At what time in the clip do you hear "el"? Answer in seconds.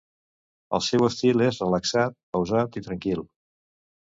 0.77-0.81